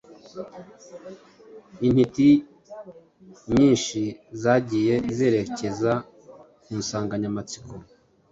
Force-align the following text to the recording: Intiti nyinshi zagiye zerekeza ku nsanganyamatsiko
Intiti 1.87 2.29
nyinshi 3.53 4.01
zagiye 4.41 4.93
zerekeza 5.15 5.91
ku 6.63 6.71
nsanganyamatsiko 6.79 7.73